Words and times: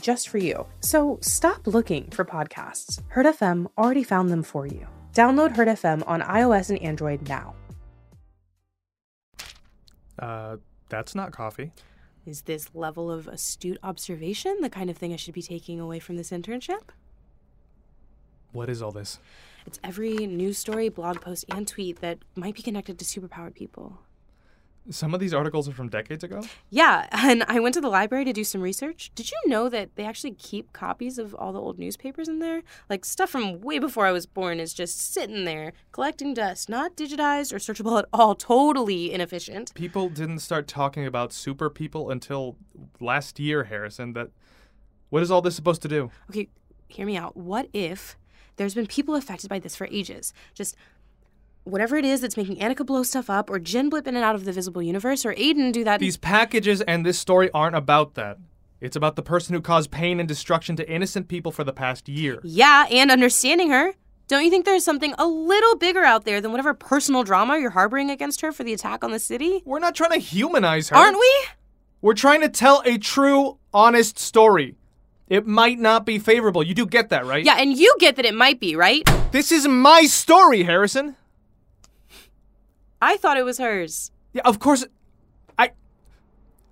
just 0.00 0.28
for 0.28 0.38
you. 0.38 0.66
So 0.80 1.18
stop 1.20 1.66
looking 1.66 2.10
for 2.10 2.24
podcasts. 2.24 3.02
Heard 3.08 3.26
FM 3.26 3.66
already 3.78 4.02
found 4.02 4.30
them 4.30 4.42
for 4.42 4.66
you. 4.66 4.86
Download 5.12 5.56
Heard 5.56 5.68
FM 5.68 6.02
on 6.06 6.20
iOS 6.20 6.70
and 6.70 6.80
Android 6.82 7.28
now. 7.28 7.54
Uh, 10.18 10.56
that's 10.88 11.14
not 11.14 11.32
coffee. 11.32 11.72
Is 12.26 12.42
this 12.42 12.74
level 12.74 13.10
of 13.10 13.28
astute 13.28 13.78
observation 13.82 14.58
the 14.60 14.70
kind 14.70 14.90
of 14.90 14.96
thing 14.96 15.12
I 15.12 15.16
should 15.16 15.34
be 15.34 15.42
taking 15.42 15.78
away 15.78 16.00
from 16.00 16.16
this 16.16 16.30
internship? 16.30 16.90
What 18.52 18.68
is 18.68 18.82
all 18.82 18.92
this? 18.92 19.18
It's 19.66 19.78
every 19.84 20.14
news 20.26 20.58
story, 20.58 20.88
blog 20.88 21.20
post, 21.20 21.44
and 21.50 21.66
tweet 21.66 22.00
that 22.00 22.18
might 22.34 22.54
be 22.54 22.62
connected 22.62 22.98
to 22.98 23.04
superpowered 23.04 23.54
people. 23.54 23.98
Some 24.90 25.14
of 25.14 25.20
these 25.20 25.34
articles 25.34 25.68
are 25.68 25.72
from 25.72 25.88
decades 25.88 26.22
ago. 26.22 26.42
Yeah, 26.70 27.08
and 27.12 27.44
I 27.48 27.60
went 27.60 27.74
to 27.74 27.80
the 27.80 27.88
library 27.88 28.24
to 28.24 28.32
do 28.32 28.44
some 28.44 28.60
research. 28.60 29.10
Did 29.14 29.30
you 29.30 29.36
know 29.46 29.68
that 29.68 29.96
they 29.96 30.04
actually 30.04 30.32
keep 30.32 30.72
copies 30.72 31.18
of 31.18 31.34
all 31.34 31.52
the 31.52 31.60
old 31.60 31.78
newspapers 31.78 32.28
in 32.28 32.38
there? 32.38 32.62
Like 32.88 33.04
stuff 33.04 33.30
from 33.30 33.60
way 33.60 33.78
before 33.78 34.06
I 34.06 34.12
was 34.12 34.26
born 34.26 34.60
is 34.60 34.72
just 34.72 35.12
sitting 35.12 35.44
there 35.44 35.72
collecting 35.92 36.34
dust, 36.34 36.68
not 36.68 36.96
digitized 36.96 37.52
or 37.52 37.56
searchable 37.56 37.98
at 37.98 38.06
all, 38.12 38.34
totally 38.34 39.12
inefficient. 39.12 39.74
People 39.74 40.08
didn't 40.08 40.38
start 40.38 40.68
talking 40.68 41.06
about 41.06 41.32
super 41.32 41.68
people 41.68 42.10
until 42.10 42.56
last 43.00 43.40
year, 43.40 43.64
Harrison. 43.64 44.12
That 44.12 44.30
what 45.10 45.22
is 45.22 45.30
all 45.30 45.42
this 45.42 45.56
supposed 45.56 45.82
to 45.82 45.88
do? 45.88 46.10
Okay, 46.30 46.48
hear 46.88 47.06
me 47.06 47.16
out. 47.16 47.36
What 47.36 47.68
if 47.72 48.16
there's 48.56 48.74
been 48.74 48.86
people 48.86 49.14
affected 49.14 49.50
by 49.50 49.58
this 49.58 49.76
for 49.76 49.86
ages? 49.90 50.32
Just 50.54 50.76
whatever 51.66 51.96
it 51.96 52.04
is 52.04 52.20
that's 52.20 52.36
making 52.36 52.56
Annika 52.56 52.86
blow 52.86 53.02
stuff 53.02 53.28
up, 53.28 53.50
or 53.50 53.58
Jen 53.58 53.88
blip 53.88 54.06
in 54.06 54.16
and 54.16 54.24
out 54.24 54.34
of 54.34 54.44
the 54.44 54.52
visible 54.52 54.82
universe, 54.82 55.26
or 55.26 55.34
Aiden 55.34 55.72
do 55.72 55.84
that. 55.84 56.00
These 56.00 56.16
packages 56.16 56.80
and 56.82 57.04
this 57.04 57.18
story 57.18 57.50
aren't 57.52 57.76
about 57.76 58.14
that. 58.14 58.38
It's 58.80 58.96
about 58.96 59.16
the 59.16 59.22
person 59.22 59.54
who 59.54 59.60
caused 59.60 59.90
pain 59.90 60.20
and 60.20 60.28
destruction 60.28 60.76
to 60.76 60.88
innocent 60.88 61.28
people 61.28 61.50
for 61.50 61.64
the 61.64 61.72
past 61.72 62.08
year. 62.08 62.40
Yeah, 62.44 62.86
and 62.90 63.10
understanding 63.10 63.70
her. 63.70 63.94
Don't 64.28 64.44
you 64.44 64.50
think 64.50 64.64
there's 64.64 64.84
something 64.84 65.14
a 65.18 65.26
little 65.26 65.76
bigger 65.76 66.02
out 66.02 66.24
there 66.24 66.40
than 66.40 66.50
whatever 66.50 66.74
personal 66.74 67.22
drama 67.22 67.58
you're 67.58 67.70
harboring 67.70 68.10
against 68.10 68.40
her 68.40 68.52
for 68.52 68.64
the 68.64 68.72
attack 68.72 69.04
on 69.04 69.12
the 69.12 69.18
city? 69.18 69.62
We're 69.64 69.78
not 69.78 69.94
trying 69.94 70.10
to 70.10 70.18
humanize 70.18 70.88
her. 70.88 70.96
Aren't 70.96 71.18
we? 71.18 71.32
We're 72.00 72.14
trying 72.14 72.42
to 72.42 72.48
tell 72.48 72.82
a 72.84 72.98
true, 72.98 73.58
honest 73.72 74.18
story. 74.18 74.76
It 75.28 75.46
might 75.46 75.78
not 75.78 76.04
be 76.04 76.18
favorable. 76.18 76.62
You 76.62 76.74
do 76.74 76.86
get 76.86 77.08
that, 77.10 77.24
right? 77.24 77.44
Yeah, 77.44 77.56
and 77.58 77.76
you 77.76 77.94
get 77.98 78.16
that 78.16 78.24
it 78.24 78.34
might 78.34 78.60
be, 78.60 78.76
right? 78.76 79.02
This 79.32 79.50
is 79.50 79.66
my 79.66 80.04
story, 80.04 80.62
Harrison. 80.64 81.16
I 83.00 83.16
thought 83.16 83.36
it 83.36 83.44
was 83.44 83.58
hers. 83.58 84.10
Yeah, 84.32 84.42
of 84.44 84.58
course. 84.58 84.84
I. 85.58 85.72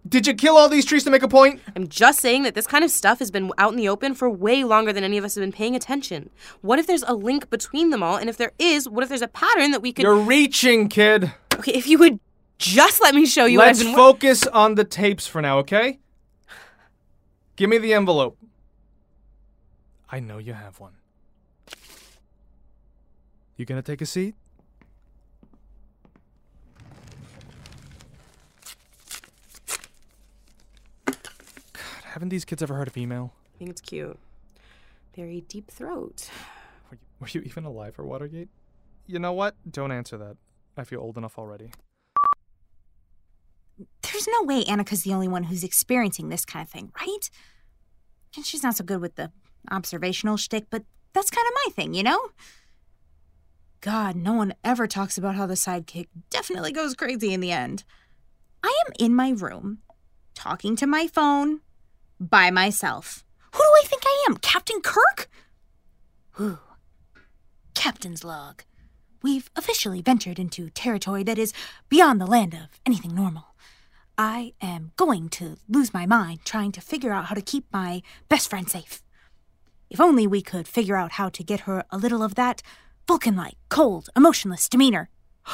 Did 0.09 0.27
you 0.27 0.35
kill 0.35 0.57
all 0.57 0.69
these 0.69 0.85
trees 0.85 1.05
to 1.05 1.11
make 1.11 1.23
a 1.23 1.29
point? 1.29 1.61
I'm 1.75 1.89
just 1.89 2.21
saying 2.21 2.43
that 2.43 2.55
this 2.55 2.67
kind 2.67 2.85
of 2.85 2.91
stuff 2.91 3.19
has 3.19 3.31
been 3.31 3.51
out 3.59 3.73
in 3.73 3.79
the 3.79 3.89
open 3.89 4.15
for 4.15 4.29
way 4.29 4.65
longer 4.65 4.93
than 4.93 5.05
any 5.05 5.17
of 5.19 5.25
us 5.25 5.35
have 5.35 5.43
been 5.43 5.53
paying 5.53 5.75
attention. 5.75 6.31
What 6.61 6.79
if 6.79 6.87
there's 6.87 7.03
a 7.05 7.15
link 7.15 7.51
between 7.51 7.91
them 7.91 8.03
all? 8.03 8.17
And 8.17 8.29
if 8.29 8.37
there 8.37 8.53
is, 8.59 8.89
what 8.89 9.03
if 9.03 9.09
there's 9.09 9.23
a 9.23 9.29
pattern 9.29 9.71
that 9.71 9.81
we 9.81 9.93
could. 9.93 10.03
You're 10.03 10.17
reaching, 10.17 10.89
kid. 10.89 11.33
Okay, 11.55 11.73
if 11.73 11.87
you 11.87 11.99
would 11.99 12.21
just 12.59 13.03
let 13.03 13.15
me 13.15 13.27
show 13.27 13.45
you 13.47 13.59
Let's 13.59 13.79
what 13.79 13.87
I've 13.87 13.93
been. 13.93 13.97
focus 13.97 14.47
on 14.47 14.75
the 14.75 14.85
tapes 14.85 15.27
for 15.27 15.43
now, 15.43 15.59
okay? 15.59 15.99
Give 17.57 17.71
me 17.71 17.79
the 17.79 17.95
envelope. 17.95 18.37
I 20.11 20.21
know 20.21 20.39
you 20.39 20.53
have 20.53 20.81
one. 20.81 20.93
You 23.57 23.65
gonna 23.65 23.83
take 23.83 24.01
a 24.01 24.07
seat? 24.07 24.35
God, 31.07 31.15
haven't 32.15 32.29
these 32.29 32.45
kids 32.45 32.63
ever 32.63 32.75
heard 32.75 32.87
of 32.87 32.97
email? 32.97 33.33
I 33.57 33.59
think 33.59 33.71
it's 33.71 33.81
cute. 33.81 34.17
Very 35.17 35.41
deep 35.41 35.69
throat. 35.69 36.31
Were 36.91 36.97
you, 36.97 37.01
were 37.19 37.29
you 37.29 37.41
even 37.41 37.65
alive 37.65 37.95
for 37.97 38.05
Watergate? 38.05 38.49
You 39.09 39.19
know 39.19 39.33
what? 39.33 39.57
Don't 39.69 39.91
answer 39.91 40.17
that. 40.19 40.37
I 40.77 40.85
feel 40.85 41.01
old 41.01 41.19
enough 41.19 41.39
already. 41.39 41.73
There's 44.03 44.29
no 44.29 44.45
way 44.45 44.63
Annika's 44.65 45.03
the 45.03 45.13
only 45.13 45.27
one 45.27 45.45
who's 45.45 45.65
experiencing 45.65 46.29
this 46.29 46.45
kind 46.45 46.63
of 46.65 46.71
thing, 46.71 46.93
right? 47.01 47.31
And 48.37 48.47
she's 48.47 48.63
not 48.63 48.77
so 48.77 48.85
good 48.85 49.01
with 49.01 49.17
the 49.17 49.33
observational 49.73 50.37
shtick, 50.37 50.67
but 50.71 50.85
that's 51.15 51.31
kind 51.31 51.47
of 51.49 51.53
my 51.67 51.73
thing, 51.73 51.95
you 51.95 52.05
know? 52.05 52.29
God, 53.81 54.15
no 54.15 54.35
one 54.35 54.55
ever 54.63 54.87
talks 54.87 55.19
about 55.19 55.35
how 55.35 55.47
the 55.47 55.55
sidekick 55.55 56.07
definitely 56.31 56.71
goes 56.71 56.95
crazy 56.95 57.35
in 57.35 57.41
the 57.41 57.51
end. 57.51 57.83
I 58.63 58.77
am 58.87 58.93
in 59.01 59.17
my 59.17 59.31
room, 59.31 59.79
talking 60.35 60.77
to 60.77 60.87
my 60.87 61.09
phone, 61.09 61.61
by 62.31 62.51
myself. 62.51 63.25
Who 63.53 63.59
do 63.59 63.65
I 63.83 63.83
think 63.87 64.03
I 64.05 64.27
am? 64.29 64.37
Captain 64.39 64.81
Kirk? 64.81 65.29
Whew. 66.37 66.59
Captain's 67.75 68.25
log. 68.25 68.63
We've 69.23 69.51
officially 69.57 70.03
ventured 70.03 70.39
into 70.39 70.71
territory 70.71 71.23
that 71.25 71.39
is 71.39 71.53
beyond 71.89 72.21
the 72.21 72.27
land 72.27 72.55
of 72.55 72.81
anything 72.85 73.15
normal. 73.15 73.55
I 74.17 74.53
am 74.61 74.93
going 74.97 75.29
to 75.31 75.57
lose 75.69 75.95
my 75.95 76.07
mind 76.07 76.45
trying 76.45 76.73
to 76.73 76.81
figure 76.81 77.13
out 77.13 77.27
how 77.27 77.35
to 77.35 77.41
keep 77.41 77.65
my 77.73 78.03
best 78.29 78.49
friend 78.49 78.69
safe. 78.69 79.03
If 79.91 80.01
only 80.01 80.27
we 80.27 80.43
could 80.43 80.69
figure 80.69 80.97
out 80.97 81.13
how 81.13 81.29
to 81.31 81.43
get 81.43 81.61
her 81.61 81.85
a 81.91 81.99
little 81.99 82.23
of 82.23 82.35
that 82.35 82.63
Vulcan 83.07 83.37
like, 83.37 83.57
cold, 83.69 84.09
emotionless 84.17 84.69
demeanor. 84.69 85.11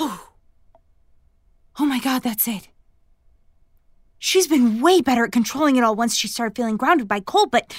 oh. 0.00 0.28
oh 1.78 1.86
my 1.86 1.98
god, 1.98 2.22
that's 2.22 2.46
it. 2.46 2.68
She's 4.24 4.46
been 4.46 4.80
way 4.80 5.00
better 5.00 5.24
at 5.24 5.32
controlling 5.32 5.74
it 5.74 5.82
all 5.82 5.96
once 5.96 6.16
she 6.16 6.28
started 6.28 6.54
feeling 6.54 6.76
grounded 6.76 7.08
by 7.08 7.18
Cole, 7.18 7.46
but 7.46 7.74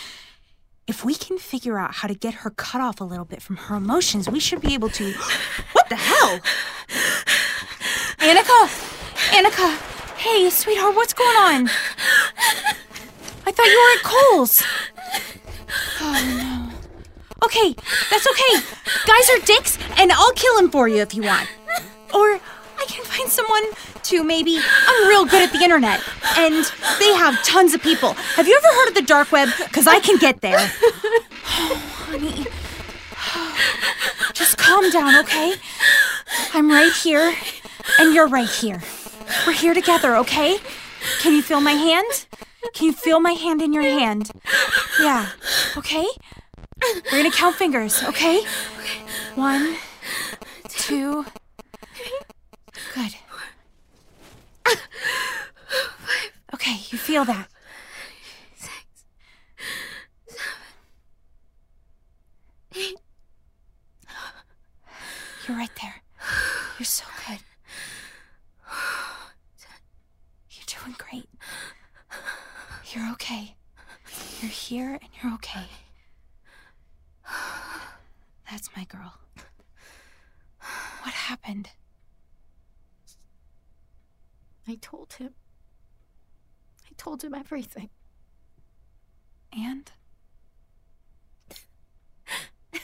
if 0.88 1.06
we 1.06 1.16
can 1.16 1.38
figure 1.38 1.80
out 1.80 1.94
how 1.94 2.10
to 2.10 2.14
get 2.14 2.34
her 2.34 2.50
cut 2.50 2.82
off 2.82 3.00
a 3.00 3.06
little 3.06 3.24
bit 3.24 3.42
from 3.42 3.56
her 3.56 3.78
emotions, 3.78 4.28
we 4.30 4.42
should 4.42 4.60
be 4.60 4.74
able 4.74 4.90
to. 4.90 5.14
what 5.72 5.88
the 5.88 5.96
hell? 5.96 6.42
Annika! 8.18 8.68
Annika! 9.32 10.18
Hey, 10.18 10.50
sweetheart, 10.50 10.94
what's 10.98 11.14
going 11.14 11.38
on? 11.38 11.70
I 13.46 13.52
thought 13.54 13.66
you 13.66 13.80
were 13.80 13.96
at 13.98 14.04
Cole's. 14.04 14.64
Oh 16.02 16.12
no. 16.38 17.46
Okay, 17.46 17.74
that's 18.10 18.28
okay. 18.28 18.68
Guys 19.08 19.30
are 19.30 19.46
dicks, 19.46 19.78
and 19.98 20.12
I'll 20.12 20.34
kill 20.34 20.58
him 20.58 20.70
for 20.70 20.90
you 20.90 20.98
if 20.98 21.16
you 21.16 21.24
want. 21.24 21.48
Or 22.14 22.34
I 22.34 22.86
can 22.90 23.06
find 23.06 23.30
someone 23.30 23.64
to 24.06 24.24
maybe. 24.24 24.60
I'm 24.88 25.08
real 25.08 25.26
good 25.26 25.44
at 25.44 25.52
the 25.52 25.64
internet, 25.64 26.02
and 26.38 26.66
they 27.00 27.14
have 27.16 27.42
tons 27.44 27.74
of 27.74 27.82
people. 27.82 28.14
Have 28.14 28.48
you 28.48 28.56
ever 28.58 28.68
heard 28.76 28.88
of 28.90 28.96
the 28.96 29.02
dark 29.02 29.32
web? 29.32 29.50
Because 29.58 29.88
I 29.88 30.00
can 30.00 30.18
get 30.18 30.42
there. 30.42 30.58
Oh, 30.60 31.82
honey. 32.10 32.46
Just 34.34 34.58
calm 34.58 34.90
down, 34.90 35.16
okay? 35.24 35.56
I'm 36.54 36.70
right 36.70 36.92
here, 36.92 37.34
and 38.00 38.14
you're 38.14 38.28
right 38.28 38.50
here. 38.50 38.82
We're 39.48 39.54
here 39.54 39.74
together, 39.74 40.16
okay? 40.18 40.58
Can 41.20 41.34
you 41.34 41.42
feel 41.42 41.62
my 41.62 41.74
hand? 41.74 42.26
Can 42.74 42.88
you 42.88 42.94
feel 42.94 43.20
my 43.20 43.34
hand 43.34 43.62
in 43.62 43.74
your 43.74 43.84
hand? 43.84 44.32
Yeah, 45.00 45.30
okay? 45.78 46.06
We're 47.12 47.18
gonna 47.18 47.32
count 47.32 47.56
fingers, 47.56 48.04
okay? 48.04 48.44
One, 49.36 49.78
two. 50.70 51.26
Good. 52.96 53.16
Okay, 56.54 56.78
you 56.92 56.98
feel 56.98 57.26
that. 57.26 57.48
You're 65.48 65.58
right 65.58 65.70
there. 65.82 66.02
You're 66.80 66.86
so 66.86 67.04
good. 67.28 67.40
You're 70.50 70.66
doing 70.82 70.96
great. 70.98 71.30
You're 72.94 73.12
okay. 73.12 73.56
You're 74.42 74.52
here 74.52 74.94
and 74.94 75.10
you're 75.22 75.34
okay. 75.34 75.66
That's 78.50 78.70
my 78.76 78.86
girl. 78.86 79.14
What 81.02 81.14
happened? 81.14 81.70
I 84.68 84.76
told 84.82 85.14
him. 85.14 85.34
I 86.86 86.94
told 86.98 87.24
him 87.24 87.34
everything. 87.34 87.90
And? 89.52 89.92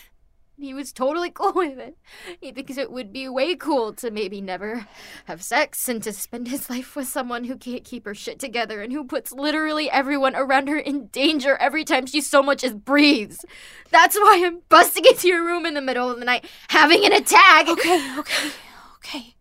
He 0.60 0.74
was 0.74 0.92
totally 0.92 1.30
cool 1.30 1.54
with 1.54 1.80
it. 1.80 1.98
He 2.42 2.52
thinks 2.52 2.78
it 2.78 2.92
would 2.92 3.14
be 3.14 3.30
way 3.30 3.56
cool 3.56 3.94
to 3.94 4.12
maybe 4.12 4.42
never 4.42 4.88
have 5.24 5.42
sex 5.42 5.88
and 5.88 6.04
to 6.04 6.12
spend 6.12 6.50
his 6.50 6.70
life 6.70 6.98
with 6.98 7.08
someone 7.08 7.46
who 7.46 7.56
can't 7.56 7.86
keep 7.86 8.04
her 8.04 8.14
shit 8.14 8.40
together 8.40 8.82
and 8.82 8.92
who 8.92 9.06
puts 9.06 9.32
literally 9.32 9.90
everyone 9.90 10.36
around 10.36 10.68
her 10.68 10.78
in 10.78 11.08
danger 11.08 11.56
every 11.62 11.86
time 11.86 12.06
she 12.06 12.20
so 12.20 12.44
much 12.44 12.66
as 12.66 12.74
breathes. 12.74 13.46
That's 13.90 14.18
why 14.18 14.42
I'm 14.46 14.60
busting 14.68 15.06
into 15.06 15.30
your 15.30 15.46
room 15.46 15.66
in 15.66 15.76
the 15.76 15.82
middle 15.82 16.12
of 16.12 16.20
the 16.20 16.26
night, 16.26 16.46
having 16.68 17.06
an 17.06 17.14
attack. 17.14 17.70
Okay, 17.70 18.20
okay, 18.20 18.50
okay. 18.98 19.36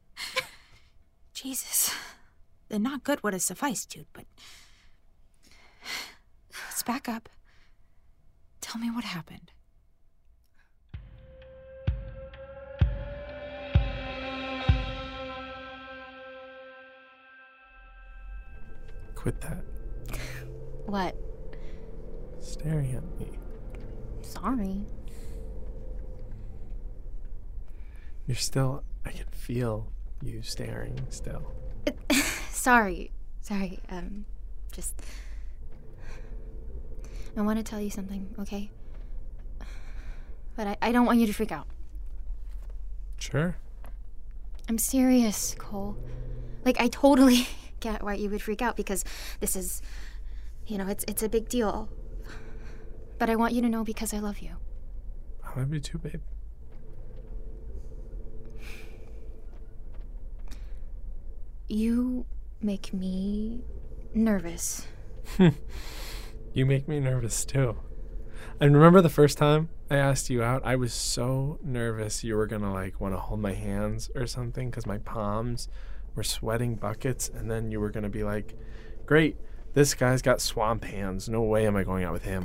Jesus. 1.34 1.92
The 2.68 2.78
not 2.78 3.02
good 3.02 3.22
would 3.22 3.32
have 3.32 3.42
sufficed, 3.42 3.90
dude, 3.90 4.06
but. 4.12 4.24
Let's 6.66 6.82
back 6.82 7.08
up. 7.08 7.28
Tell 8.60 8.80
me 8.80 8.90
what 8.90 9.04
happened. 9.04 9.52
Quit 19.14 19.40
that. 19.40 19.64
What? 20.86 21.16
Staring 22.40 22.94
at 22.94 23.04
me. 23.18 23.30
Sorry. 24.22 24.84
You're 28.26 28.36
still. 28.36 28.84
I 29.04 29.10
can 29.10 29.26
feel 29.30 29.90
you 30.22 30.42
staring 30.42 31.00
still. 31.08 31.54
Sorry. 32.58 33.12
Sorry. 33.40 33.78
Um, 33.88 34.24
just. 34.72 35.00
I 37.36 37.42
want 37.42 37.56
to 37.58 37.62
tell 37.62 37.80
you 37.80 37.88
something, 37.88 38.34
okay? 38.40 38.72
But 40.56 40.66
I, 40.66 40.76
I 40.82 40.92
don't 40.92 41.06
want 41.06 41.20
you 41.20 41.26
to 41.28 41.32
freak 41.32 41.52
out. 41.52 41.68
Sure. 43.16 43.56
I'm 44.68 44.76
serious, 44.76 45.54
Cole. 45.56 45.96
Like, 46.64 46.80
I 46.80 46.88
totally 46.88 47.46
get 47.80 48.02
why 48.02 48.14
you 48.14 48.28
would 48.28 48.42
freak 48.42 48.60
out 48.60 48.76
because 48.76 49.04
this 49.38 49.54
is, 49.54 49.80
you 50.66 50.78
know, 50.78 50.88
it's 50.88 51.04
it's 51.06 51.22
a 51.22 51.28
big 51.28 51.48
deal. 51.48 51.88
But 53.18 53.30
I 53.30 53.36
want 53.36 53.54
you 53.54 53.62
to 53.62 53.68
know 53.68 53.84
because 53.84 54.12
I 54.12 54.18
love 54.18 54.40
you. 54.40 54.56
I 55.44 55.60
love 55.60 55.72
you 55.72 55.78
too, 55.78 55.98
babe. 55.98 56.22
You 61.68 62.26
make 62.60 62.92
me 62.92 63.60
nervous. 64.14 64.86
You 66.54 66.66
make 66.66 66.88
me 66.88 66.98
nervous 66.98 67.44
too. 67.44 67.76
And 68.58 68.74
remember 68.74 69.00
the 69.00 69.08
first 69.10 69.38
time 69.38 69.68
I 69.90 69.96
asked 69.96 70.28
you 70.28 70.42
out, 70.42 70.62
I 70.64 70.74
was 70.74 70.92
so 70.92 71.58
nervous 71.62 72.24
you 72.24 72.34
were 72.36 72.46
gonna 72.46 72.72
like 72.72 73.00
want 73.00 73.14
to 73.14 73.18
hold 73.18 73.38
my 73.38 73.52
hands 73.52 74.10
or 74.16 74.26
something 74.26 74.68
because 74.70 74.86
my 74.86 74.98
palms 74.98 75.68
were 76.16 76.24
sweating 76.24 76.74
buckets, 76.74 77.28
and 77.28 77.48
then 77.48 77.70
you 77.70 77.78
were 77.78 77.90
gonna 77.90 78.08
be 78.08 78.24
like, 78.24 78.56
"Great, 79.06 79.36
this 79.74 79.94
guy's 79.94 80.20
got 80.20 80.40
swamp 80.40 80.82
hands. 80.84 81.28
No 81.28 81.42
way 81.42 81.64
am 81.66 81.76
I 81.76 81.84
going 81.84 82.02
out 82.02 82.12
with 82.14 82.24
him." 82.24 82.42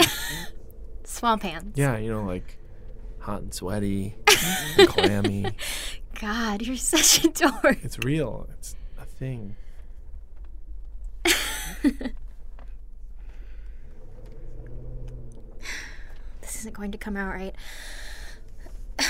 Swamp 1.05 1.41
hands. 1.41 1.75
yeah, 1.75 1.97
you 1.97 2.11
know, 2.11 2.23
like 2.23 2.57
hot 3.19 3.41
and 3.41 3.53
sweaty, 3.53 4.15
and 4.77 4.87
clammy. 4.87 5.45
God, 6.21 6.61
you're 6.61 6.75
such 6.75 7.25
a 7.25 7.29
dork. 7.29 7.79
It's 7.83 7.97
real. 7.99 8.47
It's 8.51 8.75
a 8.99 9.05
thing. 9.05 9.55
This 16.41 16.57
isn't 16.59 16.75
going 16.75 16.91
to 16.91 16.97
come 16.97 17.15
out 17.15 17.33
right. 17.33 17.55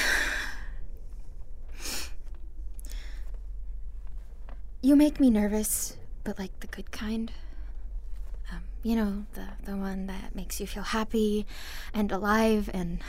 You 4.86 4.98
make 4.98 5.18
me 5.18 5.30
nervous, 5.30 5.96
but 6.26 6.38
like 6.38 6.60
the 6.60 6.68
good 6.68 6.92
kind. 6.92 7.32
Um, 8.52 8.64
you 8.84 8.98
know, 8.98 9.26
the 9.34 9.48
the 9.64 9.78
one 9.78 10.08
that 10.08 10.36
makes 10.36 10.60
you 10.60 10.68
feel 10.68 10.84
happy 10.84 11.46
and 11.94 12.12
alive 12.12 12.70
and 12.74 13.00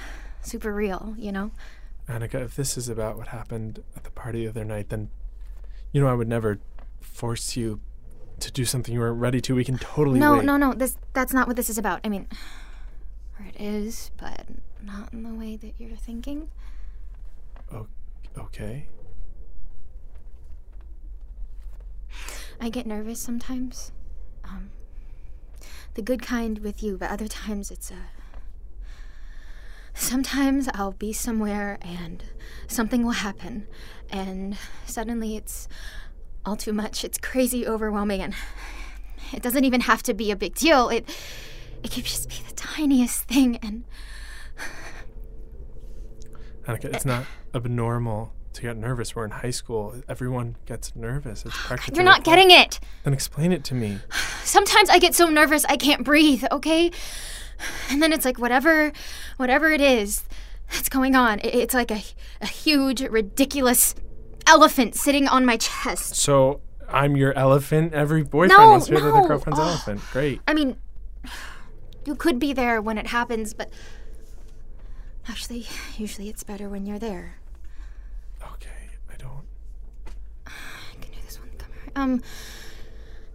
super 0.40 0.72
real, 0.72 1.16
you 1.18 1.32
know? 1.32 1.50
Annika, 2.08 2.36
if 2.44 2.54
this 2.54 2.78
is 2.78 2.88
about 2.88 3.16
what 3.16 3.28
happened 3.28 3.82
at 3.96 4.04
the 4.04 4.10
party 4.10 4.44
the 4.44 4.50
other 4.50 4.64
night, 4.64 4.90
then 4.90 5.10
you 5.92 6.00
know 6.00 6.06
I 6.06 6.14
would 6.14 6.28
never 6.28 6.60
force 7.00 7.56
you 7.56 7.80
to 8.40 8.50
do 8.52 8.64
something 8.64 8.92
you 8.94 9.00
weren't 9.00 9.20
ready 9.20 9.40
to. 9.42 9.54
We 9.54 9.64
can 9.64 9.78
totally 9.78 10.18
No, 10.18 10.34
wait. 10.34 10.44
no, 10.44 10.56
no. 10.56 10.72
This 10.74 10.96
that's 11.12 11.32
not 11.32 11.46
what 11.46 11.56
this 11.56 11.70
is 11.70 11.78
about. 11.78 12.00
I 12.04 12.08
mean, 12.08 12.28
or 13.38 13.46
it 13.46 13.60
is, 13.60 14.10
but 14.16 14.46
not 14.82 15.12
in 15.12 15.22
the 15.22 15.34
way 15.34 15.56
that 15.56 15.74
you're 15.78 15.96
thinking. 15.96 16.50
Okay. 18.36 18.88
I 22.60 22.68
get 22.68 22.86
nervous 22.86 23.20
sometimes. 23.20 23.92
Um, 24.44 24.70
the 25.94 26.02
good 26.02 26.22
kind 26.22 26.58
with 26.58 26.82
you, 26.82 26.96
but 26.96 27.10
other 27.10 27.28
times 27.28 27.70
it's 27.70 27.90
a. 27.90 27.96
Sometimes 29.96 30.68
I'll 30.74 30.92
be 30.92 31.12
somewhere 31.12 31.78
and 31.80 32.24
something 32.66 33.04
will 33.04 33.12
happen, 33.12 33.68
and 34.10 34.56
suddenly 34.86 35.36
it's 35.36 35.68
all 36.44 36.56
too 36.56 36.72
much. 36.72 37.04
It's 37.04 37.18
crazy, 37.18 37.66
overwhelming, 37.66 38.20
and 38.20 38.34
it 39.32 39.42
doesn't 39.42 39.64
even 39.64 39.82
have 39.82 40.02
to 40.04 40.14
be 40.14 40.30
a 40.30 40.36
big 40.36 40.54
deal. 40.54 40.88
It 40.88 41.08
it 41.82 41.90
could 41.90 42.04
just 42.04 42.28
be 42.28 42.36
the 42.48 42.54
tiniest 42.54 43.24
thing, 43.24 43.56
and 43.62 43.84
Annika, 46.66 46.86
it's 46.86 47.04
not 47.04 47.26
abnormal 47.54 48.32
to 48.54 48.62
get 48.62 48.76
nervous. 48.76 49.14
We're 49.14 49.24
in 49.24 49.30
high 49.30 49.50
school. 49.50 50.00
Everyone 50.08 50.56
gets 50.66 50.94
nervous. 50.96 51.44
It's 51.44 51.54
oh, 51.54 51.64
practically. 51.66 51.96
you're 51.96 52.04
not 52.04 52.24
getting 52.24 52.50
it. 52.50 52.80
Then 53.02 53.12
explain 53.12 53.52
it 53.52 53.64
to 53.64 53.74
me. 53.74 53.98
Sometimes 54.44 54.88
I 54.88 54.98
get 54.98 55.14
so 55.14 55.28
nervous 55.28 55.64
I 55.66 55.76
can't 55.76 56.04
breathe, 56.04 56.44
okay? 56.50 56.90
And 57.90 58.02
then 58.02 58.12
it's 58.12 58.24
like 58.24 58.38
whatever 58.38 58.92
whatever 59.36 59.70
it 59.70 59.80
is 59.80 60.24
that's 60.70 60.88
going 60.88 61.14
on, 61.14 61.40
it's 61.44 61.74
like 61.74 61.90
a, 61.90 62.02
a 62.40 62.46
huge, 62.46 63.02
ridiculous 63.02 63.94
elephant 64.46 64.94
sitting 64.94 65.26
on 65.28 65.44
my 65.44 65.56
chest. 65.56 66.16
So 66.16 66.60
I'm 66.88 67.16
your 67.16 67.32
elephant. 67.34 67.92
Every 67.94 68.22
boyfriend 68.22 68.50
No, 68.58 68.70
wants 68.70 68.86
to 68.86 68.92
be 68.94 69.00
their 69.00 69.10
girlfriend's 69.26 69.58
Oh. 69.60 69.62
elephant. 69.64 70.00
Great. 70.12 70.40
I 70.46 70.54
mean, 70.54 70.76
you 72.04 72.14
could 72.14 72.38
be 72.38 72.52
there 72.52 72.80
when 72.82 72.98
it 72.98 73.08
happens, 73.08 73.54
but 73.54 73.70
actually, 75.28 75.66
usually 75.96 76.28
it's 76.28 76.42
better 76.42 76.68
when 76.68 76.86
you're 76.86 76.98
there. 76.98 77.36
Okay, 78.52 78.68
I 79.12 79.16
don't. 79.16 79.44
I 80.46 80.50
can 81.00 81.10
do 81.12 81.18
this 81.24 81.38
one. 81.40 81.48
Come 81.58 81.70
here. 81.72 81.92
Um, 81.96 82.22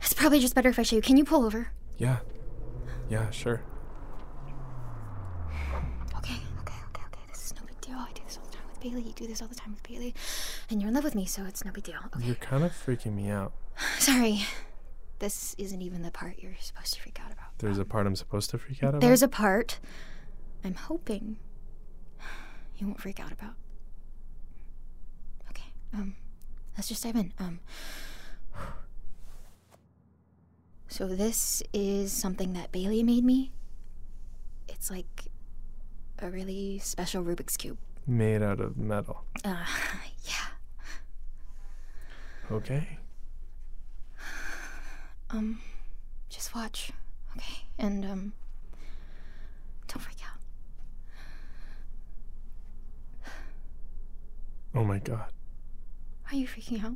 it's 0.02 0.14
probably 0.14 0.40
just 0.40 0.54
better 0.56 0.70
if 0.70 0.78
I 0.80 0.84
show 0.84 0.96
you. 0.96 1.02
Can 1.02 1.18
you 1.18 1.26
pull 1.26 1.46
over? 1.46 1.72
Yeah. 1.98 2.18
Yeah, 3.10 3.30
sure. 3.32 3.62
Okay, 6.18 6.36
okay, 6.60 6.76
okay, 6.90 7.04
okay. 7.08 7.22
This 7.30 7.46
is 7.48 7.56
no 7.56 7.62
big 7.66 7.82
deal. 7.82 7.98
I 7.98 8.12
do 8.14 8.22
this 8.26 8.38
all 8.38 8.46
the 8.46 8.56
time 8.56 8.66
with 8.80 8.92
Bailey. 8.92 9.06
You 9.08 9.14
do 9.14 9.28
this 9.28 9.42
all 9.42 9.48
the 9.48 9.56
time 9.56 9.72
with 9.72 9.84
Bailey. 9.84 10.14
And 10.70 10.82
you're 10.82 10.90
in 10.90 10.96
love 10.96 11.04
with 11.04 11.16
me, 11.16 11.26
so 11.26 11.44
it's 11.46 11.64
no 11.66 11.72
big 11.72 11.84
deal. 11.84 12.00
Okay. 12.16 12.26
You're 12.26 12.36
kind 12.36 12.64
of 12.64 12.72
freaking 12.72 13.14
me 13.14 13.30
out. 13.30 13.54
Sorry. 14.00 14.46
This 15.20 15.56
isn't 15.58 15.82
even 15.82 16.02
the 16.02 16.12
part 16.12 16.40
you're 16.40 16.56
supposed 16.62 16.94
to 16.94 17.02
freak 17.02 17.20
out 17.24 17.32
about. 17.32 17.58
There's 17.58 17.78
a 17.78 17.86
part 17.86 18.08
I'm 18.08 18.16
supposed 18.16 18.50
to 18.52 18.58
freak 18.58 18.84
out 18.84 18.90
about. 18.90 19.02
There's 19.02 19.22
a 19.22 19.28
part 19.28 19.80
I'm 20.64 20.76
hoping 20.76 21.38
you 22.78 22.88
won't 22.88 23.02
freak 23.02 23.20
out 23.20 23.32
about. 23.32 23.56
Okay, 25.50 25.74
um, 25.94 26.16
let's 26.78 26.88
just 26.88 27.04
dive 27.04 27.18
in. 27.18 27.34
Um, 27.38 27.60
so 30.88 31.08
this 31.08 31.62
is 31.74 32.14
something 32.14 32.54
that 32.54 32.72
Bailey 32.72 33.04
made 33.04 33.26
me. 33.26 33.52
It's 34.70 34.90
like 34.90 35.26
a 36.20 36.30
really 36.30 36.80
special 36.80 37.24
Rubik's 37.24 37.58
Cube. 37.58 37.78
Made 38.10 38.42
out 38.42 38.60
of 38.60 38.78
metal. 38.78 39.24
Uh, 39.44 39.66
yeah. 40.26 40.48
Okay. 42.52 42.98
Um, 45.30 45.62
just 46.30 46.56
watch, 46.56 46.92
okay? 47.38 47.66
And, 47.78 48.04
um, 48.04 48.34
don't 49.88 50.02
freak 50.02 50.18
out. 50.24 50.40
Oh 54.76 54.84
my 54.84 55.00
god. 55.00 55.32
Are 56.32 56.36
you 56.36 56.48
freaking 56.48 56.84
out? 56.84 56.96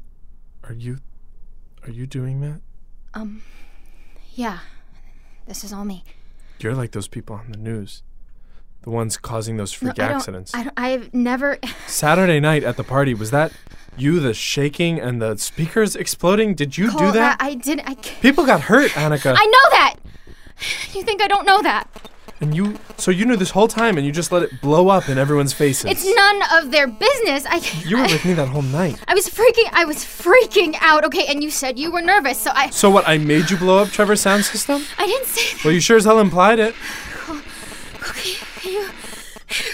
Are 0.64 0.74
you 0.74 0.98
are 1.86 1.92
you 1.92 2.08
doing 2.08 2.40
that? 2.42 2.62
Um, 3.14 3.42
yeah. 4.36 4.60
This 5.48 5.64
is 5.64 5.74
all 5.74 5.84
me. 5.84 6.04
You're 6.60 6.76
like 6.76 6.92
those 6.92 7.08
people 7.08 7.36
on 7.36 7.52
the 7.52 7.58
news. 7.58 8.04
The 8.84 8.90
ones 8.90 9.18
causing 9.18 9.58
those 9.58 9.72
freak 9.72 9.98
No, 9.98 10.04
I 10.06 10.08
accidents. 10.10 10.52
I 10.54 10.70
I've 10.78 11.14
never. 11.14 11.58
Saturday 11.88 12.40
night 12.40 12.64
at 12.64 12.78
the 12.78 12.84
party, 12.84 13.14
was 13.14 13.32
that 13.32 13.52
you, 13.98 14.20
the 14.20 14.34
shaking 14.34 15.00
and 15.00 15.22
the 15.22 15.38
speakers 15.38 15.96
exploding? 15.96 16.54
Did 16.56 16.78
you 16.78 16.92
do 16.92 17.12
that? 17.14 17.38
I, 17.40 17.50
I 17.50 17.54
did. 17.56 17.82
I. 17.86 17.96
ca- 17.96 18.20
People 18.22 18.46
got 18.46 18.62
hurt, 18.62 18.92
Annika. 18.92 19.36
I 19.38 19.46
know 19.46 19.70
that. 19.72 19.96
You 20.94 21.04
think 21.04 21.22
I 21.22 21.28
don't 21.28 21.46
know 21.46 21.62
that? 21.62 21.88
and 22.42 22.54
you, 22.56 22.78
so 22.98 23.10
you 23.10 23.26
knew 23.26 23.38
this 23.38 23.52
whole 23.52 23.68
time 23.70 23.96
and 23.98 24.06
you 24.06 24.12
just 24.12 24.32
let 24.32 24.44
it 24.44 24.52
blow 24.62 24.90
up 24.90 25.08
in 25.08 25.18
everyone's 25.18 25.54
faces. 25.54 25.86
It's 25.90 26.06
none 26.16 26.42
of 26.54 26.72
their 26.72 26.88
business. 26.88 27.46
I. 27.48 27.62
you 27.88 27.98
were 27.98 28.04
I, 28.04 28.12
with 28.12 28.26
me 28.30 28.34
that 28.34 28.50
whole 28.50 28.62
night. 28.62 28.98
I 29.08 29.14
was 29.14 29.28
freaking. 29.28 29.70
I 29.72 29.86
was 29.86 29.98
freaking 29.98 30.76
out. 30.82 31.06
Okay, 31.06 31.26
and 31.28 31.42
you 31.42 31.50
said 31.50 31.80
you 31.80 31.90
were 31.92 32.02
nervous, 32.02 32.40
so 32.40 32.52
I. 32.54 32.70
So 32.70 32.90
what, 32.90 33.08
I 33.08 33.18
made 33.18 33.50
you 33.50 33.56
blow 33.58 33.78
up 33.80 33.90
Trevor's 33.90 34.20
sound 34.22 34.44
system? 34.46 34.84
I 34.98 35.06
didn't 35.06 35.28
say 35.28 35.56
that. 35.58 35.64
Well, 35.66 35.74
you 35.74 35.80
sure 35.80 35.96
as 35.98 36.04
hell 36.06 36.20
implied 36.20 36.60
it. 36.60 36.76
Okay, 38.10 38.34
you 38.66 38.90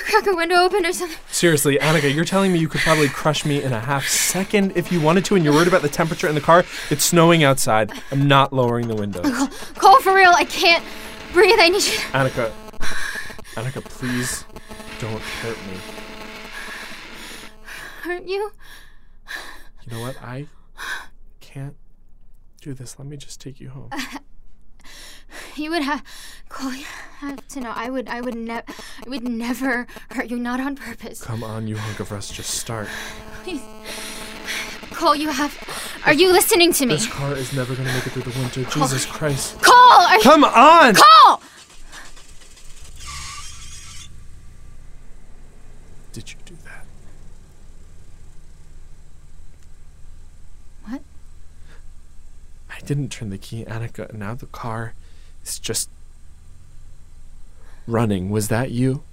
crack 0.05 0.27
a 0.27 0.35
window 0.35 0.55
open 0.55 0.85
or 0.85 0.93
something? 0.93 1.17
Seriously, 1.29 1.77
Annika, 1.77 2.13
you're 2.13 2.25
telling 2.25 2.51
me 2.51 2.59
you 2.59 2.67
could 2.67 2.81
probably 2.81 3.07
crush 3.07 3.45
me 3.45 3.61
in 3.63 3.73
a 3.73 3.79
half 3.79 4.07
second 4.07 4.73
if 4.75 4.91
you 4.91 4.99
wanted 5.01 5.25
to, 5.25 5.35
and 5.35 5.43
you're 5.43 5.53
worried 5.53 5.67
about 5.67 5.81
the 5.81 5.89
temperature 5.89 6.27
in 6.27 6.35
the 6.35 6.41
car? 6.41 6.65
It's 6.89 7.05
snowing 7.05 7.43
outside. 7.43 7.91
I'm 8.11 8.27
not 8.27 8.51
lowering 8.53 8.87
the 8.87 8.95
windows. 8.95 9.25
Cole, 9.75 9.99
for 10.01 10.13
real, 10.13 10.33
I 10.35 10.45
can't 10.45 10.83
breathe. 11.33 11.59
I 11.59 11.69
need 11.69 11.83
you. 11.83 11.97
Annika, 12.11 12.51
Annika, 13.55 13.83
please 13.83 14.45
don't 14.99 15.21
hurt 15.21 15.57
me. 15.67 15.77
Hurt 18.03 18.23
you? 18.25 18.51
You 19.83 19.91
know 19.91 20.01
what? 20.01 20.17
I 20.21 20.47
can't 21.39 21.75
do 22.61 22.73
this. 22.73 22.97
Let 22.99 23.07
me 23.07 23.17
just 23.17 23.39
take 23.41 23.59
you 23.59 23.69
home. 23.69 23.89
You 25.55 25.69
would 25.71 25.83
have, 25.83 26.03
Cole. 26.49 26.73
You 26.73 26.85
have 27.19 27.47
to 27.49 27.59
know. 27.61 27.71
I 27.75 27.89
would. 27.89 28.07
I 28.07 28.21
would 28.21 28.35
never. 28.35 28.63
I 29.05 29.09
would 29.09 29.27
never 29.27 29.87
hurt 30.11 30.29
you. 30.29 30.37
Not 30.37 30.59
on 30.59 30.75
purpose. 30.75 31.21
Come 31.21 31.43
on, 31.43 31.67
you 31.67 31.77
hunk 31.77 31.99
of 31.99 32.11
rust, 32.11 32.33
just 32.33 32.51
start. 32.51 32.87
Please. 33.43 33.61
Cole, 34.91 35.15
you 35.15 35.29
have. 35.29 35.53
Are 36.05 36.13
you 36.13 36.31
listening 36.31 36.73
to 36.73 36.85
me? 36.85 36.95
This 36.95 37.07
car 37.07 37.33
is 37.35 37.53
never 37.53 37.75
gonna 37.75 37.93
make 37.93 38.05
it 38.07 38.11
through 38.11 38.23
the 38.23 38.39
winter. 38.39 38.63
Jesus 38.65 39.05
Christ. 39.05 39.61
Cole, 39.61 39.73
are 39.75 40.15
you? 40.17 40.21
Come 40.23 40.43
on! 40.43 40.95
Cole! 40.95 41.41
Did 46.13 46.31
you 46.31 46.37
do 46.45 46.55
that? 46.65 46.85
What? 50.85 51.01
I 52.69 52.79
didn't 52.85 53.09
turn 53.09 53.29
the 53.29 53.37
key, 53.37 53.63
Annika. 53.65 54.09
and 54.09 54.19
Now 54.19 54.33
the 54.35 54.47
car 54.47 54.93
is 55.43 55.59
just 55.59 55.89
running. 57.87 58.29
Was 58.29 58.47
that 58.49 58.71
you? 58.71 59.03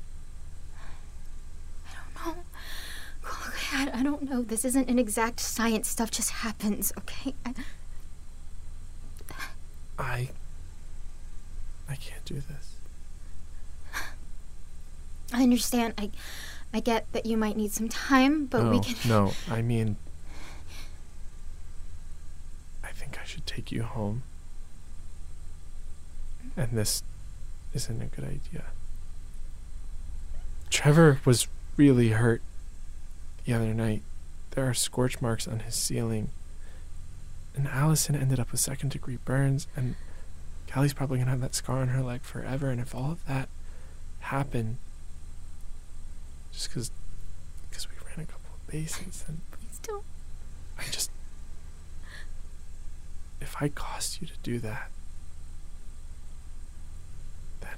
Cole, 2.15 2.37
okay, 3.25 3.91
I, 3.93 4.01
I 4.01 4.03
don't 4.03 4.23
know. 4.23 4.43
This 4.43 4.65
isn't 4.65 4.89
an 4.89 4.99
exact 4.99 5.41
science. 5.41 5.89
Stuff 5.89 6.11
just 6.11 6.31
happens. 6.31 6.93
Okay. 6.99 7.35
I, 7.45 7.55
I. 9.99 10.29
I 11.89 11.95
can't 11.97 12.25
do 12.25 12.35
this. 12.35 12.77
I 15.33 15.43
understand. 15.43 15.95
I, 15.99 16.11
I 16.73 16.81
get 16.81 17.11
that 17.13 17.27
you 17.27 17.37
might 17.37 17.57
need 17.57 17.73
some 17.73 17.89
time, 17.89 18.47
but 18.47 18.65
we 18.65 18.77
no, 18.77 18.83
can. 18.83 19.09
no. 19.09 19.33
I 19.51 19.63
mean, 19.63 19.97
I 22.85 22.89
think 22.89 23.19
I 23.21 23.25
should 23.25 23.47
take 23.47 23.73
you 23.73 23.83
home. 23.83 24.23
And 26.57 26.71
this 26.73 27.03
isn't 27.75 28.03
a 28.03 28.07
good 28.07 28.25
idea. 28.25 28.65
Trevor 30.71 31.21
was 31.25 31.49
really 31.77 32.11
hurt 32.11 32.43
the 33.45 33.53
other 33.53 33.75
night. 33.75 34.03
There 34.53 34.69
are 34.69 34.75
scorch 34.75 35.21
marks 35.21 35.47
on 35.47 35.61
his 35.61 35.75
ceiling. 35.75 36.31
And 37.55 37.69
Allison 37.69 38.15
ended 38.15 38.41
up 38.41 38.53
with 38.53 38.61
second 38.61 38.91
degree 38.91 39.19
burns, 39.25 39.67
and 39.77 39.97
Callie's 40.69 40.93
probably 40.93 41.19
gonna 41.19 41.31
have 41.31 41.41
that 41.41 41.55
scar 41.55 41.79
on 41.79 41.89
her 41.89 42.03
leg 42.03 42.23
forever. 42.23 42.71
And 42.71 42.81
if 42.81 42.95
all 42.95 43.13
of 43.13 43.27
that 43.27 43.49
happened 44.21 44.77
just 46.53 46.69
because 46.69 46.91
because 47.69 47.89
we 47.89 47.95
ran 48.07 48.21
a 48.21 48.27
couple 48.27 48.51
of 48.55 48.67
bases, 48.67 49.25
then 49.27 49.41
Please 49.77 49.79
don't. 49.83 50.05
I 50.79 50.85
just. 50.91 51.11
If 53.41 53.57
I 53.61 53.69
caused 53.69 54.21
you 54.21 54.27
to 54.27 54.35
do 54.43 54.59
that, 54.61 54.91
then. 57.61 57.77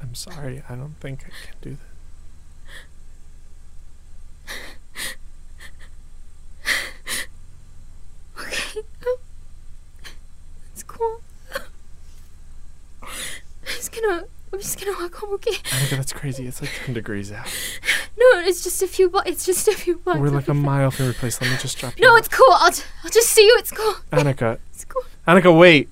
I'm 0.00 0.05
sorry, 0.16 0.62
I 0.68 0.74
don't 0.74 0.96
think 1.00 1.24
I 1.24 1.28
can 1.46 1.56
do 1.60 1.70
that. 1.70 1.80
Okay. 8.40 8.80
It's 10.72 10.82
cool. 10.82 11.20
I'm 13.02 13.08
just 13.64 13.92
gonna. 13.92 14.24
I'm 14.52 14.60
just 14.60 14.78
gonna 14.78 14.96
walk 14.98 15.14
home. 15.16 15.34
Okay. 15.34 15.52
Annika, 15.52 15.96
that's 15.96 16.12
crazy. 16.12 16.46
It's 16.46 16.60
like 16.60 16.70
10 16.84 16.94
degrees 16.94 17.32
out. 17.32 17.46
No, 18.18 18.26
it's 18.40 18.62
just 18.62 18.82
a 18.82 18.86
few. 18.86 19.08
Blo- 19.10 19.22
it's 19.26 19.44
just 19.44 19.68
a 19.68 19.72
few 19.72 19.98
blocks. 19.98 20.18
We're 20.18 20.28
like 20.28 20.48
a 20.48 20.54
mile 20.54 20.90
from 20.90 21.06
your 21.06 21.14
place. 21.14 21.40
Let 21.40 21.50
me 21.50 21.56
just 21.58 21.78
drop 21.78 21.98
you. 21.98 22.04
No, 22.04 22.12
off. 22.12 22.20
it's 22.20 22.28
cool. 22.28 22.46
I'll. 22.50 22.70
T- 22.70 22.82
I'll 23.04 23.10
just 23.10 23.28
see 23.30 23.42
you. 23.46 23.56
It's 23.58 23.70
cool. 23.70 23.94
Annika. 24.12 24.58
It's 24.72 24.84
cool. 24.84 25.02
Annika, 25.26 25.56
wait. 25.58 25.88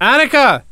Annika! 0.00 0.62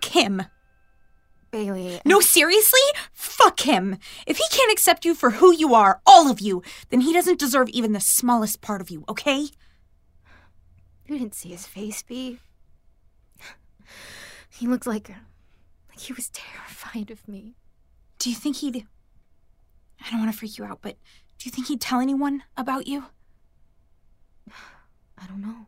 Fuck 0.00 0.12
him. 0.12 0.42
Bailey. 1.50 2.00
No, 2.04 2.20
seriously? 2.20 2.80
Fuck 3.12 3.60
him. 3.60 3.98
If 4.26 4.36
he 4.36 4.44
can't 4.50 4.70
accept 4.70 5.04
you 5.04 5.14
for 5.14 5.30
who 5.30 5.52
you 5.52 5.74
are, 5.74 6.00
all 6.06 6.30
of 6.30 6.40
you, 6.40 6.62
then 6.90 7.00
he 7.00 7.12
doesn't 7.12 7.38
deserve 7.38 7.68
even 7.70 7.92
the 7.92 8.00
smallest 8.00 8.60
part 8.60 8.80
of 8.80 8.90
you, 8.90 9.04
okay? 9.08 9.48
You 11.06 11.18
didn't 11.18 11.34
see 11.34 11.48
his 11.48 11.66
face, 11.66 12.02
B. 12.02 12.38
He 14.50 14.66
looked 14.66 14.86
like. 14.86 15.08
Like 15.88 15.98
he 15.98 16.12
was 16.12 16.30
terrified 16.30 17.10
of 17.10 17.26
me. 17.26 17.54
Do 18.18 18.28
you 18.30 18.36
think 18.36 18.56
he'd. 18.56 18.86
I 20.04 20.10
don't 20.10 20.20
want 20.20 20.30
to 20.32 20.38
freak 20.38 20.58
you 20.58 20.64
out, 20.64 20.80
but 20.82 20.96
do 21.38 21.46
you 21.46 21.50
think 21.50 21.68
he'd 21.68 21.80
tell 21.80 22.00
anyone 22.00 22.42
about 22.56 22.86
you? 22.86 23.04
I 25.16 25.26
don't 25.26 25.40
know. 25.40 25.66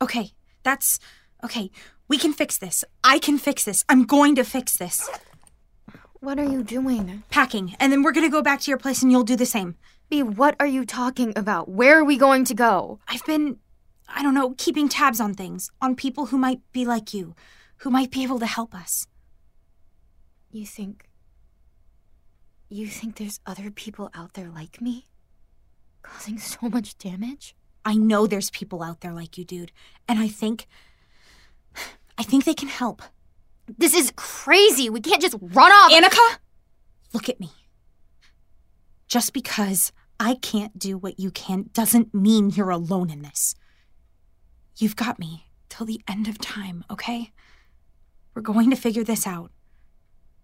Okay, 0.00 0.32
that's. 0.62 0.98
Okay, 1.44 1.70
we 2.08 2.16
can 2.16 2.32
fix 2.32 2.56
this. 2.56 2.84
I 3.02 3.18
can 3.18 3.36
fix 3.36 3.64
this. 3.64 3.84
I'm 3.88 4.04
going 4.04 4.34
to 4.36 4.44
fix 4.44 4.76
this. 4.78 5.10
What 6.20 6.38
are 6.38 6.50
you 6.50 6.62
doing? 6.62 7.22
Packing, 7.28 7.76
and 7.78 7.92
then 7.92 8.02
we're 8.02 8.12
gonna 8.12 8.30
go 8.30 8.40
back 8.40 8.60
to 8.60 8.70
your 8.70 8.78
place 8.78 9.02
and 9.02 9.12
you'll 9.12 9.24
do 9.24 9.36
the 9.36 9.44
same. 9.44 9.76
B, 10.08 10.22
what 10.22 10.56
are 10.58 10.66
you 10.66 10.86
talking 10.86 11.34
about? 11.36 11.68
Where 11.68 11.98
are 11.98 12.04
we 12.04 12.16
going 12.16 12.46
to 12.46 12.54
go? 12.54 12.98
I've 13.08 13.24
been, 13.26 13.58
I 14.08 14.22
don't 14.22 14.32
know, 14.32 14.54
keeping 14.56 14.88
tabs 14.88 15.20
on 15.20 15.34
things, 15.34 15.70
on 15.82 15.94
people 15.96 16.26
who 16.26 16.38
might 16.38 16.60
be 16.72 16.86
like 16.86 17.12
you, 17.12 17.34
who 17.78 17.90
might 17.90 18.10
be 18.10 18.22
able 18.22 18.38
to 18.38 18.46
help 18.46 18.74
us. 18.74 19.06
You 20.50 20.64
think. 20.64 21.08
You 22.70 22.86
think 22.86 23.16
there's 23.16 23.40
other 23.44 23.70
people 23.70 24.10
out 24.14 24.32
there 24.32 24.48
like 24.48 24.80
me? 24.80 25.04
Causing 26.02 26.38
so 26.38 26.70
much 26.70 26.96
damage? 26.96 27.54
I 27.84 27.96
know 27.96 28.26
there's 28.26 28.50
people 28.50 28.82
out 28.82 29.02
there 29.02 29.12
like 29.12 29.36
you, 29.36 29.44
dude, 29.44 29.72
and 30.08 30.18
I 30.18 30.28
think. 30.28 30.66
I 32.18 32.22
think 32.22 32.44
they 32.44 32.54
can 32.54 32.68
help. 32.68 33.02
This 33.66 33.94
is 33.94 34.12
crazy. 34.16 34.90
We 34.90 35.00
can't 35.00 35.22
just 35.22 35.36
run 35.40 35.72
off. 35.72 35.90
Annika, 35.90 36.38
look 37.12 37.28
at 37.28 37.40
me. 37.40 37.50
Just 39.08 39.32
because 39.32 39.92
I 40.20 40.34
can't 40.34 40.78
do 40.78 40.96
what 40.98 41.18
you 41.18 41.30
can 41.30 41.70
doesn't 41.72 42.14
mean 42.14 42.50
you're 42.50 42.70
alone 42.70 43.10
in 43.10 43.22
this. 43.22 43.54
You've 44.76 44.96
got 44.96 45.18
me 45.18 45.46
till 45.68 45.86
the 45.86 46.00
end 46.08 46.28
of 46.28 46.38
time, 46.38 46.84
okay? 46.90 47.32
We're 48.34 48.42
going 48.42 48.70
to 48.70 48.76
figure 48.76 49.04
this 49.04 49.26
out. 49.26 49.50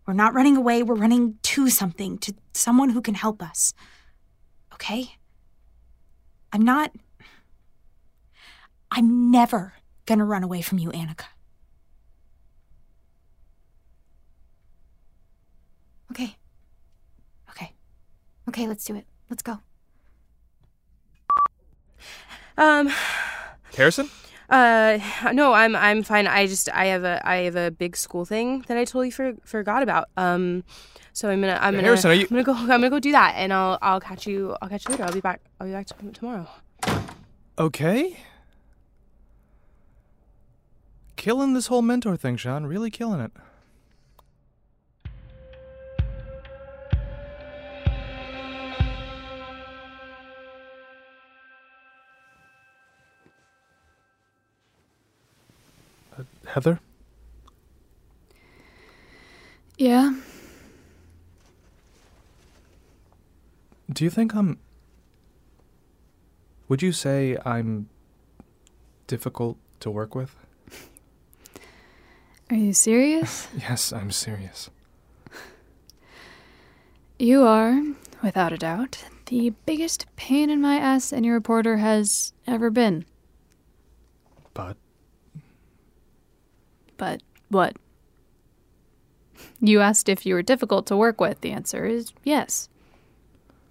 We're 0.06 0.14
not 0.14 0.34
running 0.34 0.56
away, 0.56 0.82
we're 0.82 0.94
running 0.94 1.38
to 1.42 1.68
something, 1.68 2.18
to 2.18 2.34
someone 2.52 2.90
who 2.90 3.02
can 3.02 3.14
help 3.14 3.42
us. 3.42 3.74
Okay? 4.74 5.16
I'm 6.52 6.62
not. 6.62 6.92
I'm 8.90 9.30
never 9.30 9.74
gonna 10.06 10.24
run 10.24 10.42
away 10.42 10.62
from 10.62 10.78
you, 10.78 10.90
Annika. 10.90 11.26
okay. 16.10 16.36
Okay. 17.50 17.72
Okay, 18.50 18.66
let's 18.66 18.84
do 18.84 18.96
it. 18.96 19.06
Let's 19.30 19.42
go. 19.44 19.58
Um, 22.58 22.90
Harrison? 23.76 24.10
Uh, 24.48 24.98
no, 25.32 25.52
I'm 25.52 25.76
I'm 25.76 26.02
fine. 26.02 26.26
I 26.26 26.48
just 26.48 26.68
I 26.74 26.86
have 26.86 27.04
a 27.04 27.20
I 27.24 27.36
have 27.46 27.54
a 27.54 27.70
big 27.70 27.96
school 27.96 28.24
thing 28.24 28.64
that 28.66 28.76
I 28.76 28.84
totally 28.84 29.12
for, 29.12 29.34
forgot 29.44 29.84
about. 29.84 30.08
Um, 30.16 30.64
so 31.12 31.30
I'm 31.30 31.40
gonna 31.40 31.58
I'm 31.60 31.74
gonna 31.74 31.84
Harrison, 31.84 32.10
are 32.10 32.14
you- 32.14 32.22
I'm 32.22 32.28
gonna 32.30 32.42
go 32.42 32.54
I'm 32.54 32.66
gonna 32.66 32.90
go 32.90 32.98
do 32.98 33.12
that, 33.12 33.34
and 33.36 33.52
I'll 33.52 33.78
I'll 33.82 34.00
catch 34.00 34.26
you 34.26 34.56
I'll 34.60 34.68
catch 34.68 34.84
you 34.86 34.90
later. 34.90 35.04
I'll 35.04 35.12
be 35.12 35.20
back 35.20 35.40
I'll 35.60 35.68
be 35.68 35.72
back 35.72 35.86
t- 35.86 35.94
tomorrow. 36.12 36.48
Okay. 37.56 38.16
Killing 41.14 41.54
this 41.54 41.68
whole 41.68 41.82
mentor 41.82 42.16
thing, 42.16 42.36
Sean. 42.36 42.66
Really 42.66 42.90
killing 42.90 43.20
it. 43.20 43.30
Heather? 56.54 56.80
Yeah. 59.78 60.14
Do 63.92 64.02
you 64.04 64.10
think 64.10 64.34
I'm. 64.34 64.58
Would 66.68 66.82
you 66.82 66.90
say 66.92 67.36
I'm 67.44 67.88
difficult 69.06 69.58
to 69.80 69.90
work 69.90 70.14
with? 70.14 70.34
Are 72.50 72.56
you 72.56 72.72
serious? 72.72 73.46
Yes, 73.56 73.92
I'm 73.92 74.10
serious. 74.10 74.70
you 77.18 77.42
are, 77.44 77.80
without 78.24 78.52
a 78.52 78.58
doubt, 78.58 79.04
the 79.26 79.50
biggest 79.66 80.06
pain 80.16 80.50
in 80.50 80.60
my 80.60 80.76
ass 80.76 81.12
any 81.12 81.30
reporter 81.30 81.76
has 81.76 82.32
ever 82.48 82.70
been. 82.70 83.04
But 84.52 84.76
But 87.00 87.22
what? 87.48 87.76
You 89.58 89.80
asked 89.80 90.10
if 90.10 90.26
you 90.26 90.34
were 90.34 90.42
difficult 90.42 90.84
to 90.88 90.96
work 90.98 91.18
with. 91.18 91.40
The 91.40 91.50
answer 91.50 91.86
is 91.86 92.12
yes. 92.24 92.68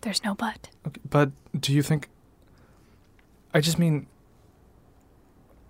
There's 0.02 0.24
no 0.24 0.34
but. 0.34 0.70
Okay, 0.88 1.00
but 1.08 1.30
do 1.58 1.72
you 1.72 1.84
think? 1.84 2.10
I 3.54 3.62
just 3.62 3.78
mean, 3.78 4.08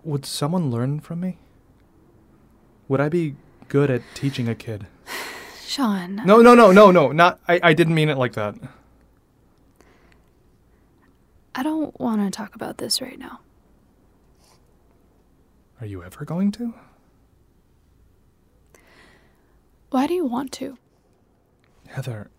would 0.06 0.26
someone 0.26 0.72
learn 0.72 1.02
from 1.02 1.20
me? 1.20 1.38
Would 2.88 3.02
I 3.02 3.10
be 3.10 3.36
good 3.68 3.92
at 3.92 4.04
teaching 4.14 4.48
a 4.48 4.56
kid? 4.56 4.88
Sean. 5.66 6.22
No, 6.26 6.38
no, 6.38 6.56
no, 6.56 6.72
no, 6.72 6.92
no. 6.92 7.12
Not. 7.12 7.42
I. 7.46 7.60
I 7.62 7.74
didn't 7.74 7.94
mean 7.94 8.08
it 8.08 8.18
like 8.18 8.34
that. 8.34 8.56
I 11.54 11.62
don't 11.62 12.00
want 12.00 12.22
to 12.22 12.32
talk 12.32 12.56
about 12.56 12.78
this 12.78 13.02
right 13.02 13.20
now. 13.20 13.42
Are 15.82 15.86
you 15.86 16.02
ever 16.02 16.24
going 16.24 16.54
to? 16.54 16.74
Why 19.90 20.08
do 20.08 20.14
you 20.14 20.26
want 20.26 20.52
to? 20.54 20.78
Heather. 21.88 22.30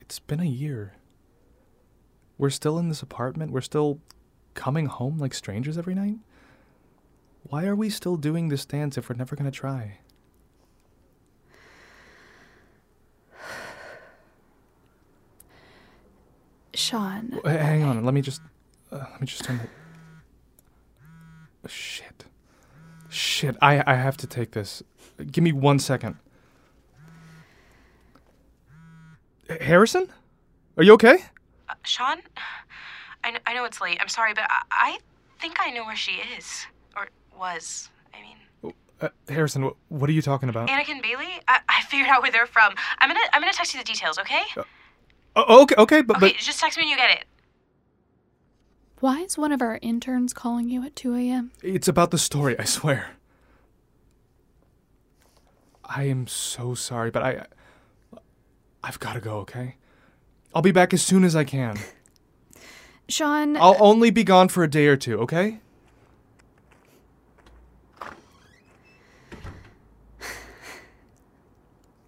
It's 0.00 0.18
been 0.18 0.40
a 0.40 0.44
year. 0.44 0.94
We're 2.36 2.50
still 2.50 2.78
in 2.78 2.88
this 2.88 3.02
apartment. 3.02 3.52
We're 3.52 3.60
still 3.62 4.00
coming 4.54 4.86
home 4.86 5.18
like 5.18 5.32
strangers 5.32 5.78
every 5.78 5.94
night. 5.94 6.16
Why 7.44 7.66
are 7.66 7.76
we 7.76 7.88
still 7.88 8.16
doing 8.16 8.48
this 8.48 8.66
dance 8.66 8.98
if 8.98 9.08
we're 9.08 9.16
never 9.16 9.34
gonna 9.34 9.50
try? 9.50 9.98
Sean. 16.74 17.40
Hang 17.44 17.82
on, 17.82 18.04
let 18.04 18.14
me 18.14 18.20
just 18.20 18.40
uh, 18.92 19.04
let 19.10 19.20
me 19.20 19.26
just 19.26 19.44
turn 19.44 19.58
the 19.58 19.68
Shit. 21.68 22.17
Shit, 23.10 23.56
I 23.62 23.82
I 23.86 23.94
have 23.94 24.16
to 24.18 24.26
take 24.26 24.50
this. 24.52 24.82
Give 25.30 25.42
me 25.42 25.52
1 25.52 25.78
second. 25.78 26.16
Harrison? 29.60 30.08
Are 30.76 30.82
you 30.82 30.92
okay? 30.94 31.24
Uh, 31.68 31.74
Sean, 31.82 32.18
I 33.24 33.30
know, 33.32 33.38
I 33.46 33.54
know 33.54 33.64
it's 33.64 33.80
late. 33.80 33.98
I'm 34.00 34.08
sorry, 34.08 34.34
but 34.34 34.44
I, 34.48 34.62
I 34.70 34.98
think 35.40 35.56
I 35.60 35.70
know 35.70 35.84
where 35.86 35.96
she 35.96 36.12
is 36.38 36.66
or 36.96 37.08
was. 37.38 37.88
I 38.14 38.20
mean, 38.20 38.74
Uh, 39.00 39.08
Harrison, 39.28 39.62
wh- 39.62 39.92
what 39.92 40.10
are 40.10 40.12
you 40.12 40.22
talking 40.22 40.48
about? 40.48 40.68
Annika 40.68 40.90
and 40.90 41.02
Bailey. 41.02 41.40
I, 41.48 41.60
I 41.68 41.82
figured 41.82 42.08
out 42.08 42.22
where 42.22 42.30
they're 42.32 42.46
from. 42.46 42.74
I'm 42.98 43.08
gonna 43.08 43.20
I'm 43.32 43.40
gonna 43.40 43.52
text 43.52 43.72
you 43.74 43.80
the 43.80 43.84
details. 43.84 44.18
Okay? 44.18 44.42
Oh, 45.36 45.62
okay, 45.62 45.74
okay, 45.78 46.00
but 46.02 46.16
Okay, 46.18 46.32
but 46.32 46.36
just 46.38 46.60
text 46.60 46.76
me 46.76 46.82
when 46.82 46.90
you 46.90 46.96
get 46.96 47.10
it. 47.10 47.24
Why 49.00 49.20
is 49.20 49.38
one 49.38 49.52
of 49.52 49.62
our 49.62 49.78
interns 49.80 50.32
calling 50.32 50.68
you 50.68 50.84
at 50.84 50.96
2 50.96 51.14
a.m.? 51.14 51.52
it's 51.62 51.86
about 51.86 52.10
the 52.10 52.18
story, 52.18 52.58
I 52.58 52.64
swear. 52.64 53.10
I 55.84 56.02
am 56.04 56.26
so 56.26 56.74
sorry, 56.74 57.12
but 57.12 57.22
I 57.22 57.46
I've 58.82 58.98
got 58.98 59.12
to 59.14 59.20
go, 59.20 59.36
okay? 59.38 59.76
I'll 60.54 60.62
be 60.62 60.72
back 60.72 60.92
as 60.92 61.02
soon 61.02 61.22
as 61.24 61.36
I 61.36 61.44
can. 61.44 61.78
Sean. 63.08 63.56
I'll 63.56 63.76
only 63.78 64.10
be 64.10 64.24
gone 64.24 64.48
for 64.48 64.64
a 64.64 64.68
day 64.68 64.86
or 64.86 64.96
two, 64.96 65.18
okay? 65.20 65.60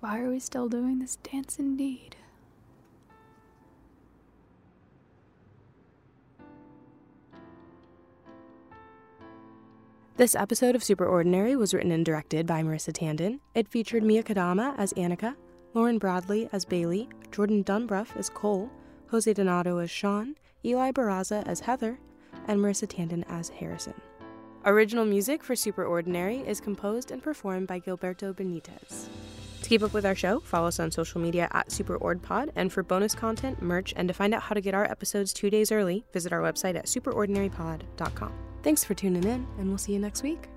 Why 0.01 0.21
are 0.21 0.29
we 0.29 0.41
still 0.41 0.69
doing 0.69 0.99
this 0.99 1.17
dance 1.17 1.59
indeed? 1.59 2.17
This 10.21 10.35
episode 10.35 10.77
of 10.77 10.85
Super 10.85 11.07
Ordinary 11.07 11.57
was 11.57 11.73
written 11.73 11.93
and 11.93 12.05
directed 12.05 12.47
by 12.47 12.63
Marissa 12.63 12.93
Tandon. 12.93 13.41
It 13.55 13.67
featured 13.67 14.03
Mia 14.03 14.23
Kadama 14.23 14.75
as 14.77 14.93
Annika, 14.93 15.35
Lauren 15.73 15.97
Bradley 15.97 16.47
as 16.53 16.67
Bailey, 16.67 17.09
Jordan 17.33 17.63
Dunbruff 17.63 18.15
as 18.19 18.29
Cole, 18.29 18.69
Jose 19.09 19.33
Donato 19.33 19.79
as 19.79 19.91
Sean, 19.91 20.35
Eli 20.63 20.91
Barraza 20.93 21.43
as 21.49 21.61
Heather, 21.61 21.99
and 22.49 22.61
Marissa 22.61 22.87
Tandon 22.87 23.25
as 23.31 23.49
Harrison. 23.49 23.95
Original 24.67 25.07
music 25.07 25.43
for 25.43 25.57
Super 25.57 25.87
Ordinary 25.87 26.41
is 26.41 26.61
composed 26.61 27.11
and 27.11 27.23
performed 27.23 27.67
by 27.67 27.81
Gilberto 27.81 28.35
Benitez. 28.35 29.09
To 29.63 29.69
keep 29.71 29.83
up 29.83 29.95
with 29.95 30.05
our 30.05 30.15
show, 30.15 30.41
follow 30.41 30.69
us 30.69 30.79
on 30.79 30.91
social 30.91 31.23
media 31.23 31.49
at 31.53 31.71
SuperOrdPod, 31.71 32.51
and 32.57 32.71
for 32.71 32.83
bonus 32.83 33.15
content, 33.15 33.63
merch, 33.63 33.95
and 33.97 34.07
to 34.09 34.13
find 34.13 34.35
out 34.35 34.43
how 34.43 34.55
to 34.55 34.61
get 34.61 34.75
our 34.75 34.85
episodes 34.85 35.33
two 35.33 35.49
days 35.49 35.73
early, 35.73 36.05
visit 36.13 36.31
our 36.31 36.43
website 36.43 36.77
at 36.77 36.85
superordinarypod.com. 36.85 38.50
Thanks 38.63 38.85
for 38.85 38.95
tuning 38.95 39.25
in, 39.25 39.47
and 39.59 39.69
we'll 39.69 39.79
see 39.79 39.93
you 39.93 39.99
next 39.99 40.23
week. 40.23 40.49